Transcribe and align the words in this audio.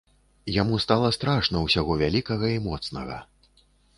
Яму 0.61 0.79
стала 0.85 1.11
страшна 1.17 1.61
ўсяго 1.65 1.99
вялікага 2.03 2.45
і 2.57 2.57
моцнага. 2.71 3.21